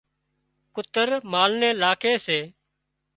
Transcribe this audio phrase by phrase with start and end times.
[0.75, 2.39] ڪُتر مال نين لاکي سي